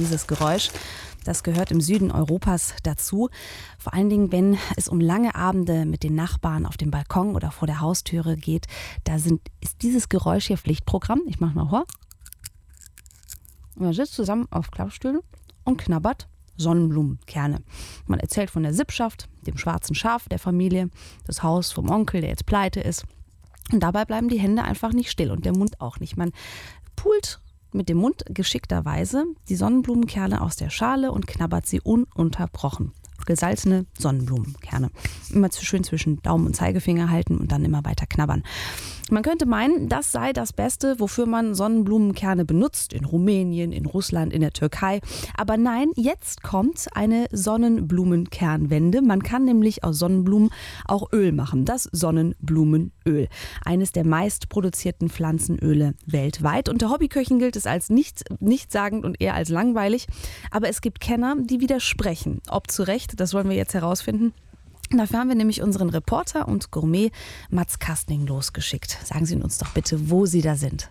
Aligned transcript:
dieses 0.00 0.26
Geräusch. 0.26 0.70
Das 1.24 1.42
gehört 1.42 1.70
im 1.70 1.80
Süden 1.80 2.10
Europas 2.10 2.74
dazu. 2.82 3.28
Vor 3.78 3.92
allen 3.92 4.08
Dingen, 4.08 4.32
wenn 4.32 4.56
es 4.76 4.88
um 4.88 5.00
lange 5.00 5.34
Abende 5.34 5.84
mit 5.84 6.02
den 6.02 6.14
Nachbarn 6.14 6.64
auf 6.64 6.76
dem 6.76 6.90
Balkon 6.90 7.34
oder 7.34 7.50
vor 7.50 7.66
der 7.66 7.80
Haustüre 7.80 8.36
geht, 8.36 8.66
da 9.04 9.18
sind, 9.18 9.42
ist 9.60 9.82
dieses 9.82 10.08
Geräusch 10.08 10.46
hier 10.46 10.56
Pflichtprogramm. 10.56 11.20
Ich 11.26 11.38
mache 11.38 11.54
mal 11.54 11.68
vor. 11.68 11.84
Man 13.76 13.92
sitzt 13.92 14.14
zusammen 14.14 14.48
auf 14.50 14.70
Klappstühlen 14.70 15.20
und 15.64 15.76
knabbert 15.76 16.28
Sonnenblumenkerne. 16.56 17.62
Man 18.06 18.20
erzählt 18.20 18.50
von 18.50 18.62
der 18.62 18.74
Sippschaft, 18.74 19.28
dem 19.46 19.56
schwarzen 19.56 19.94
Schaf 19.94 20.28
der 20.28 20.38
Familie, 20.38 20.90
das 21.26 21.42
Haus 21.42 21.72
vom 21.72 21.90
Onkel, 21.90 22.20
der 22.22 22.30
jetzt 22.30 22.46
pleite 22.46 22.80
ist. 22.80 23.04
Und 23.72 23.80
dabei 23.80 24.04
bleiben 24.04 24.28
die 24.28 24.40
Hände 24.40 24.62
einfach 24.64 24.92
nicht 24.92 25.10
still 25.10 25.30
und 25.30 25.44
der 25.44 25.56
Mund 25.56 25.80
auch 25.80 26.00
nicht. 26.00 26.16
Man 26.16 26.32
pult 26.96 27.40
mit 27.72 27.88
dem 27.88 27.98
Mund 27.98 28.24
geschickterweise 28.28 29.24
die 29.48 29.56
Sonnenblumenkerne 29.56 30.40
aus 30.42 30.56
der 30.56 30.70
Schale 30.70 31.12
und 31.12 31.26
knabbert 31.26 31.66
sie 31.66 31.80
ununterbrochen 31.80 32.92
gesalzene 33.26 33.86
Sonnenblumenkerne. 33.98 34.90
Immer 35.32 35.50
schön 35.52 35.84
zwischen 35.84 36.22
Daumen 36.22 36.46
und 36.46 36.56
Zeigefinger 36.56 37.10
halten 37.10 37.36
und 37.38 37.52
dann 37.52 37.64
immer 37.64 37.84
weiter 37.84 38.06
knabbern. 38.06 38.42
Man 39.10 39.24
könnte 39.24 39.44
meinen, 39.44 39.88
das 39.88 40.12
sei 40.12 40.32
das 40.32 40.52
Beste, 40.52 41.00
wofür 41.00 41.26
man 41.26 41.56
Sonnenblumenkerne 41.56 42.44
benutzt, 42.44 42.92
in 42.92 43.04
Rumänien, 43.04 43.72
in 43.72 43.86
Russland, 43.86 44.32
in 44.32 44.40
der 44.40 44.52
Türkei. 44.52 45.00
Aber 45.36 45.56
nein, 45.56 45.90
jetzt 45.96 46.44
kommt 46.44 46.86
eine 46.94 47.26
Sonnenblumenkernwende. 47.32 49.02
Man 49.02 49.24
kann 49.24 49.44
nämlich 49.44 49.82
aus 49.82 49.98
Sonnenblumen 49.98 50.50
auch 50.84 51.12
Öl 51.12 51.32
machen, 51.32 51.64
das 51.64 51.88
Sonnenblumenöl. 51.90 53.28
Eines 53.64 53.90
der 53.90 54.06
meist 54.06 54.48
produzierten 54.48 55.08
Pflanzenöle 55.08 55.94
weltweit. 56.06 56.68
Unter 56.68 56.90
Hobbyköchen 56.90 57.40
gilt 57.40 57.56
es 57.56 57.66
als 57.66 57.90
nicht, 57.90 58.22
nichtssagend 58.38 59.04
und 59.04 59.20
eher 59.20 59.34
als 59.34 59.48
langweilig. 59.48 60.06
Aber 60.52 60.68
es 60.68 60.80
gibt 60.80 61.00
Kenner, 61.00 61.34
die 61.40 61.60
widersprechen. 61.60 62.40
Ob 62.48 62.70
zu 62.70 62.84
Recht, 62.84 63.18
das 63.18 63.34
wollen 63.34 63.48
wir 63.48 63.56
jetzt 63.56 63.74
herausfinden. 63.74 64.32
Dafür 64.96 65.20
haben 65.20 65.28
wir 65.28 65.36
nämlich 65.36 65.62
unseren 65.62 65.88
Reporter 65.88 66.48
und 66.48 66.72
Gourmet 66.72 67.12
Mats 67.48 67.78
Kastning 67.78 68.26
losgeschickt. 68.26 68.98
Sagen 69.04 69.24
Sie 69.24 69.36
uns 69.36 69.58
doch 69.58 69.70
bitte, 69.70 70.10
wo 70.10 70.26
Sie 70.26 70.42
da 70.42 70.56
sind. 70.56 70.90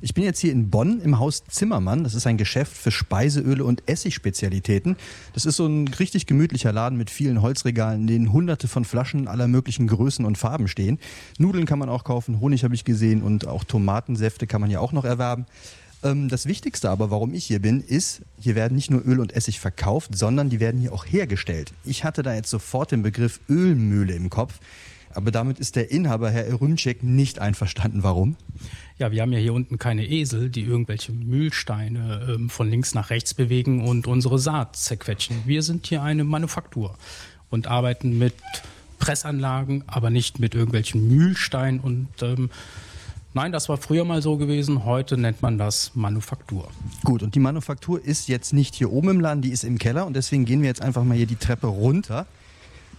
Ich 0.00 0.14
bin 0.14 0.24
jetzt 0.24 0.40
hier 0.40 0.50
in 0.50 0.68
Bonn 0.68 1.00
im 1.00 1.20
Haus 1.20 1.44
Zimmermann. 1.44 2.02
Das 2.02 2.14
ist 2.14 2.26
ein 2.26 2.36
Geschäft 2.36 2.76
für 2.76 2.90
Speiseöle 2.90 3.64
und 3.64 3.88
Essigspezialitäten. 3.88 4.96
Das 5.32 5.46
ist 5.46 5.56
so 5.56 5.66
ein 5.66 5.86
richtig 5.86 6.26
gemütlicher 6.26 6.72
Laden 6.72 6.98
mit 6.98 7.08
vielen 7.08 7.40
Holzregalen, 7.40 8.00
in 8.00 8.06
denen 8.08 8.32
hunderte 8.32 8.66
von 8.66 8.84
Flaschen 8.84 9.28
aller 9.28 9.46
möglichen 9.46 9.86
Größen 9.86 10.24
und 10.24 10.36
Farben 10.36 10.66
stehen. 10.66 10.98
Nudeln 11.38 11.66
kann 11.66 11.78
man 11.78 11.88
auch 11.88 12.02
kaufen, 12.02 12.40
Honig 12.40 12.64
habe 12.64 12.74
ich 12.74 12.84
gesehen 12.84 13.22
und 13.22 13.46
auch 13.46 13.62
Tomatensäfte 13.62 14.48
kann 14.48 14.60
man 14.60 14.70
hier 14.70 14.80
auch 14.80 14.92
noch 14.92 15.04
erwerben. 15.04 15.46
Ähm, 16.06 16.28
das 16.28 16.46
Wichtigste 16.46 16.90
aber, 16.90 17.10
warum 17.10 17.34
ich 17.34 17.44
hier 17.44 17.60
bin, 17.60 17.80
ist, 17.80 18.22
hier 18.40 18.54
werden 18.54 18.74
nicht 18.74 18.90
nur 18.90 19.04
Öl 19.04 19.20
und 19.20 19.34
Essig 19.34 19.58
verkauft, 19.60 20.16
sondern 20.16 20.50
die 20.50 20.60
werden 20.60 20.80
hier 20.80 20.92
auch 20.92 21.04
hergestellt. 21.04 21.72
Ich 21.84 22.04
hatte 22.04 22.22
da 22.22 22.34
jetzt 22.34 22.50
sofort 22.50 22.92
den 22.92 23.02
Begriff 23.02 23.40
Ölmühle 23.48 24.14
im 24.14 24.30
Kopf. 24.30 24.58
Aber 25.14 25.30
damit 25.30 25.58
ist 25.58 25.76
der 25.76 25.90
Inhaber, 25.90 26.30
Herr 26.30 26.60
Rümczek, 26.60 27.02
nicht 27.02 27.38
einverstanden. 27.38 28.02
Warum? 28.02 28.36
Ja, 28.98 29.12
wir 29.12 29.22
haben 29.22 29.32
ja 29.32 29.38
hier 29.38 29.54
unten 29.54 29.78
keine 29.78 30.06
Esel, 30.06 30.50
die 30.50 30.60
irgendwelche 30.60 31.12
Mühlsteine 31.12 32.34
ähm, 32.34 32.50
von 32.50 32.68
links 32.68 32.94
nach 32.94 33.08
rechts 33.08 33.32
bewegen 33.32 33.88
und 33.88 34.06
unsere 34.06 34.38
Saat 34.38 34.76
zerquetschen. 34.76 35.36
Wir 35.46 35.62
sind 35.62 35.86
hier 35.86 36.02
eine 36.02 36.24
Manufaktur 36.24 36.98
und 37.48 37.66
arbeiten 37.66 38.18
mit 38.18 38.34
Pressanlagen, 38.98 39.84
aber 39.86 40.10
nicht 40.10 40.38
mit 40.38 40.54
irgendwelchen 40.54 41.08
Mühlsteinen 41.08 41.80
und 41.80 42.08
ähm, 42.20 42.50
Nein, 43.36 43.52
das 43.52 43.68
war 43.68 43.76
früher 43.76 44.06
mal 44.06 44.22
so 44.22 44.38
gewesen. 44.38 44.86
Heute 44.86 45.18
nennt 45.18 45.42
man 45.42 45.58
das 45.58 45.90
Manufaktur. 45.94 46.70
Gut, 47.04 47.22
und 47.22 47.34
die 47.34 47.38
Manufaktur 47.38 48.02
ist 48.02 48.28
jetzt 48.28 48.54
nicht 48.54 48.74
hier 48.74 48.90
oben 48.90 49.10
im 49.10 49.20
Laden, 49.20 49.42
die 49.42 49.50
ist 49.50 49.62
im 49.62 49.76
Keller. 49.76 50.06
Und 50.06 50.16
deswegen 50.16 50.46
gehen 50.46 50.62
wir 50.62 50.68
jetzt 50.68 50.80
einfach 50.80 51.04
mal 51.04 51.18
hier 51.18 51.26
die 51.26 51.36
Treppe 51.36 51.66
runter. 51.66 52.24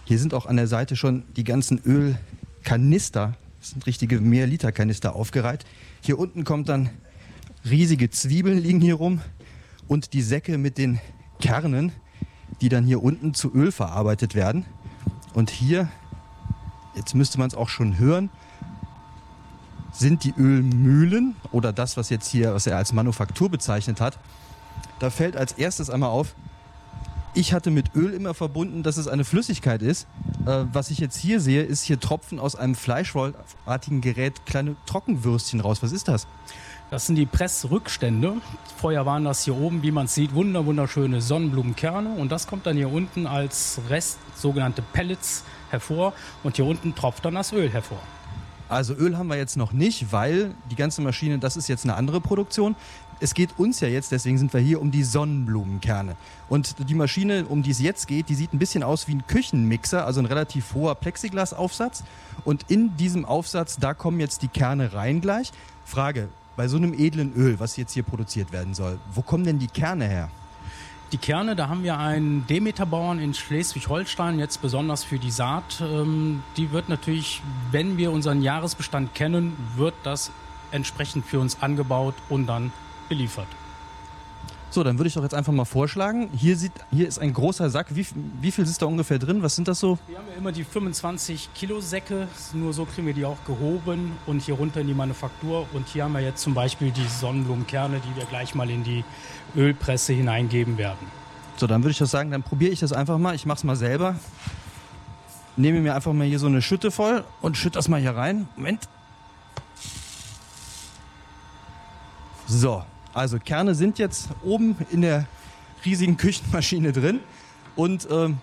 Hier 0.04 0.16
sind 0.16 0.34
auch 0.34 0.46
an 0.46 0.54
der 0.54 0.68
Seite 0.68 0.94
schon 0.94 1.24
die 1.34 1.42
ganzen 1.42 1.80
Ölkanister, 1.84 3.34
das 3.58 3.70
sind 3.70 3.84
richtige 3.84 4.20
Mehrliter-Kanister 4.20 5.16
aufgereiht. 5.16 5.64
Hier 6.02 6.20
unten 6.20 6.44
kommt 6.44 6.68
dann 6.68 6.90
riesige 7.68 8.08
Zwiebeln 8.08 8.58
liegen 8.58 8.80
hier 8.80 8.94
rum 8.94 9.20
und 9.88 10.12
die 10.12 10.22
Säcke 10.22 10.56
mit 10.56 10.78
den 10.78 11.00
Kernen, 11.40 11.90
die 12.60 12.68
dann 12.68 12.84
hier 12.84 13.02
unten 13.02 13.34
zu 13.34 13.52
Öl 13.52 13.72
verarbeitet 13.72 14.36
werden. 14.36 14.66
Und 15.34 15.50
hier, 15.50 15.88
jetzt 16.94 17.16
müsste 17.16 17.40
man 17.40 17.48
es 17.48 17.56
auch 17.56 17.68
schon 17.68 17.98
hören, 17.98 18.30
sind 19.92 20.24
die 20.24 20.34
Ölmühlen 20.36 21.36
oder 21.52 21.72
das, 21.72 21.96
was 21.96 22.10
jetzt 22.10 22.28
hier, 22.28 22.54
was 22.54 22.66
er 22.66 22.76
als 22.76 22.92
Manufaktur 22.92 23.48
bezeichnet 23.48 24.00
hat. 24.00 24.18
Da 24.98 25.10
fällt 25.10 25.36
als 25.36 25.52
erstes 25.52 25.90
einmal 25.90 26.10
auf, 26.10 26.34
ich 27.34 27.52
hatte 27.52 27.70
mit 27.70 27.94
Öl 27.94 28.14
immer 28.14 28.34
verbunden, 28.34 28.82
dass 28.82 28.96
es 28.96 29.06
eine 29.06 29.24
Flüssigkeit 29.24 29.82
ist. 29.82 30.08
Äh, 30.46 30.64
was 30.72 30.90
ich 30.90 30.98
jetzt 30.98 31.16
hier 31.16 31.40
sehe, 31.40 31.62
ist 31.62 31.84
hier 31.84 32.00
Tropfen 32.00 32.40
aus 32.40 32.56
einem 32.56 32.74
fleischrollartigen 32.74 34.00
Gerät, 34.00 34.44
kleine 34.46 34.76
Trockenwürstchen 34.86 35.60
raus. 35.60 35.82
Was 35.82 35.92
ist 35.92 36.08
das? 36.08 36.26
Das 36.90 37.06
sind 37.06 37.16
die 37.16 37.26
Pressrückstände. 37.26 38.38
Vorher 38.78 39.04
waren 39.04 39.24
das 39.24 39.44
hier 39.44 39.54
oben, 39.56 39.82
wie 39.82 39.90
man 39.90 40.08
sieht, 40.08 40.34
wunder 40.34 40.64
wunderschöne 40.64 41.20
Sonnenblumenkerne. 41.20 42.14
Und 42.14 42.32
das 42.32 42.46
kommt 42.46 42.66
dann 42.66 42.76
hier 42.76 42.90
unten 42.90 43.26
als 43.26 43.80
Rest, 43.90 44.18
sogenannte 44.34 44.82
Pellets, 44.82 45.44
hervor. 45.70 46.14
Und 46.42 46.56
hier 46.56 46.64
unten 46.64 46.94
tropft 46.94 47.24
dann 47.24 47.34
das 47.34 47.52
Öl 47.52 47.70
hervor. 47.70 48.00
Also 48.68 48.94
Öl 48.94 49.16
haben 49.16 49.28
wir 49.28 49.36
jetzt 49.36 49.56
noch 49.56 49.72
nicht, 49.72 50.12
weil 50.12 50.54
die 50.70 50.76
ganze 50.76 51.00
Maschine, 51.00 51.38
das 51.38 51.56
ist 51.56 51.68
jetzt 51.68 51.84
eine 51.84 51.94
andere 51.94 52.20
Produktion. 52.20 52.76
Es 53.20 53.34
geht 53.34 53.58
uns 53.58 53.80
ja 53.80 53.88
jetzt, 53.88 54.12
deswegen 54.12 54.38
sind 54.38 54.52
wir 54.52 54.60
hier, 54.60 54.80
um 54.80 54.90
die 54.90 55.02
Sonnenblumenkerne. 55.02 56.16
Und 56.48 56.88
die 56.88 56.94
Maschine, 56.94 57.46
um 57.46 57.62
die 57.62 57.70
es 57.70 57.80
jetzt 57.80 58.06
geht, 58.06 58.28
die 58.28 58.34
sieht 58.34 58.52
ein 58.52 58.58
bisschen 58.58 58.82
aus 58.82 59.08
wie 59.08 59.14
ein 59.14 59.26
Küchenmixer, 59.26 60.06
also 60.06 60.20
ein 60.20 60.26
relativ 60.26 60.74
hoher 60.74 60.94
Plexiglasaufsatz. 60.94 62.04
Und 62.44 62.66
in 62.68 62.96
diesem 62.96 63.24
Aufsatz, 63.24 63.76
da 63.78 63.94
kommen 63.94 64.20
jetzt 64.20 64.42
die 64.42 64.48
Kerne 64.48 64.92
rein 64.92 65.20
gleich. 65.20 65.50
Frage, 65.84 66.28
bei 66.56 66.68
so 66.68 66.76
einem 66.76 66.92
edlen 66.92 67.32
Öl, 67.34 67.58
was 67.58 67.76
jetzt 67.76 67.92
hier 67.92 68.02
produziert 68.02 68.52
werden 68.52 68.74
soll, 68.74 68.98
wo 69.14 69.22
kommen 69.22 69.44
denn 69.44 69.58
die 69.58 69.68
Kerne 69.68 70.06
her? 70.06 70.30
Die 71.10 71.18
Kerne, 71.18 71.56
da 71.56 71.68
haben 71.68 71.84
wir 71.84 71.98
einen 71.98 72.46
Demeterbauern 72.46 73.18
in 73.18 73.32
Schleswig-Holstein, 73.32 74.38
jetzt 74.38 74.60
besonders 74.60 75.04
für 75.04 75.18
die 75.18 75.30
Saat. 75.30 75.80
Ähm, 75.80 76.42
die 76.58 76.70
wird 76.70 76.90
natürlich, 76.90 77.40
wenn 77.70 77.96
wir 77.96 78.12
unseren 78.12 78.42
Jahresbestand 78.42 79.14
kennen, 79.14 79.56
wird 79.76 79.94
das 80.02 80.30
entsprechend 80.70 81.24
für 81.24 81.40
uns 81.40 81.62
angebaut 81.62 82.14
und 82.28 82.46
dann 82.46 82.72
beliefert. 83.08 83.48
So, 84.70 84.84
dann 84.84 84.98
würde 84.98 85.08
ich 85.08 85.14
doch 85.14 85.22
jetzt 85.22 85.34
einfach 85.34 85.52
mal 85.52 85.64
vorschlagen. 85.64 86.28
Hier, 86.36 86.54
sieht, 86.56 86.72
hier 86.90 87.08
ist 87.08 87.18
ein 87.18 87.32
großer 87.32 87.70
Sack. 87.70 87.86
Wie, 87.90 88.06
wie 88.40 88.50
viel 88.50 88.64
ist 88.64 88.82
da 88.82 88.86
ungefähr 88.86 89.18
drin? 89.18 89.42
Was 89.42 89.56
sind 89.56 89.66
das 89.66 89.80
so? 89.80 89.98
Wir 90.06 90.18
haben 90.18 90.26
ja 90.28 90.34
immer 90.36 90.52
die 90.52 90.64
25 90.64 91.50
Kilo 91.54 91.80
Säcke. 91.80 92.28
Nur 92.52 92.74
so 92.74 92.84
kriegen 92.84 93.06
wir 93.06 93.14
die 93.14 93.24
auch 93.24 93.42
gehoben 93.46 94.12
und 94.26 94.42
hier 94.42 94.54
runter 94.54 94.82
in 94.82 94.86
die 94.86 94.94
Manufaktur. 94.94 95.66
Und 95.72 95.88
hier 95.88 96.04
haben 96.04 96.12
wir 96.12 96.20
jetzt 96.20 96.42
zum 96.42 96.52
Beispiel 96.52 96.90
die 96.90 97.06
Sonnenblumenkerne, 97.06 98.00
die 98.00 98.16
wir 98.16 98.26
gleich 98.26 98.54
mal 98.54 98.68
in 98.68 98.84
die 98.84 99.04
Ölpresse 99.56 100.12
hineingeben 100.12 100.76
werden. 100.76 101.06
So, 101.56 101.66
dann 101.66 101.82
würde 101.82 101.92
ich 101.92 101.98
das 101.98 102.10
sagen, 102.10 102.30
dann 102.30 102.42
probiere 102.42 102.70
ich 102.70 102.80
das 102.80 102.92
einfach 102.92 103.16
mal. 103.16 103.34
Ich 103.34 103.46
mache 103.46 103.56
es 103.56 103.64
mal 103.64 103.74
selber. 103.74 104.16
Nehme 105.56 105.80
mir 105.80 105.94
einfach 105.94 106.12
mal 106.12 106.26
hier 106.26 106.38
so 106.38 106.46
eine 106.46 106.60
Schütte 106.60 106.90
voll 106.90 107.24
und 107.40 107.56
schütte 107.56 107.78
das 107.78 107.88
mal 107.88 108.00
hier 108.00 108.14
rein. 108.14 108.48
Moment. 108.54 108.86
So, 112.46 112.84
also 113.14 113.38
Kerne 113.38 113.74
sind 113.74 113.98
jetzt 113.98 114.28
oben 114.44 114.76
in 114.90 115.02
der 115.02 115.26
riesigen 115.84 116.16
Küchenmaschine 116.16 116.92
drin. 116.92 117.20
Und 117.76 118.08
ähm, 118.10 118.38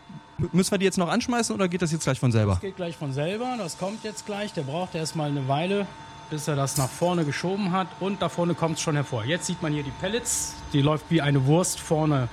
müssen 0.51 0.71
wir 0.71 0.77
die 0.77 0.85
jetzt 0.85 0.97
noch 0.97 1.09
anschmeißen 1.09 1.53
oder 1.53 1.67
geht 1.67 1.81
das 1.81 1.91
jetzt 1.91 2.03
gleich 2.03 2.19
von 2.19 2.31
selber? 2.31 2.53
Das 2.53 2.61
geht 2.61 2.75
gleich 2.75 2.95
von 2.95 3.11
selber, 3.13 3.55
das 3.57 3.77
kommt 3.77 4.03
jetzt 4.03 4.25
gleich. 4.25 4.53
Der 4.53 4.63
braucht 4.63 4.95
erstmal 4.95 5.29
eine 5.29 5.47
Weile, 5.47 5.87
bis 6.29 6.47
er 6.47 6.55
das 6.55 6.77
nach 6.77 6.89
vorne 6.89 7.25
geschoben 7.25 7.71
hat. 7.71 7.87
Und 7.99 8.21
da 8.21 8.29
vorne 8.29 8.53
kommt 8.53 8.77
es 8.77 8.81
schon 8.81 8.95
hervor. 8.95 9.25
Jetzt 9.25 9.45
sieht 9.45 9.61
man 9.61 9.73
hier 9.73 9.83
die 9.83 9.93
Pellets, 9.99 10.53
die 10.73 10.81
läuft 10.81 11.05
wie 11.09 11.21
eine 11.21 11.45
Wurst 11.45 11.79
vorne 11.79 12.29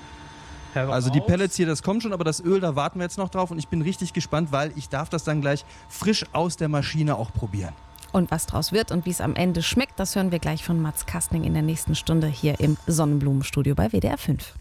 heraus. 0.74 0.94
Also 0.94 1.10
die 1.10 1.20
Pellets 1.20 1.56
hier, 1.56 1.66
das 1.66 1.82
kommt 1.82 2.02
schon, 2.02 2.12
aber 2.12 2.24
das 2.24 2.40
Öl, 2.40 2.60
da 2.60 2.76
warten 2.76 2.98
wir 2.98 3.04
jetzt 3.04 3.18
noch 3.18 3.28
drauf. 3.28 3.50
Und 3.50 3.58
ich 3.58 3.68
bin 3.68 3.82
richtig 3.82 4.12
gespannt, 4.12 4.52
weil 4.52 4.72
ich 4.76 4.88
darf 4.88 5.08
das 5.08 5.24
dann 5.24 5.40
gleich 5.40 5.64
frisch 5.88 6.24
aus 6.32 6.56
der 6.56 6.68
Maschine 6.68 7.16
auch 7.16 7.32
probieren. 7.32 7.74
Und 8.12 8.30
was 8.30 8.46
draus 8.46 8.72
wird 8.72 8.92
und 8.92 9.06
wie 9.06 9.10
es 9.10 9.20
am 9.20 9.34
Ende 9.34 9.62
schmeckt, 9.62 9.98
das 9.98 10.14
hören 10.14 10.30
wir 10.30 10.38
gleich 10.38 10.64
von 10.64 10.80
Mats 10.80 11.06
Kastning 11.06 11.44
in 11.44 11.54
der 11.54 11.62
nächsten 11.62 11.94
Stunde 11.94 12.26
hier 12.26 12.60
im 12.60 12.76
Sonnenblumenstudio 12.86 13.74
bei 13.74 13.90
WDR 13.90 14.18
5. 14.18 14.54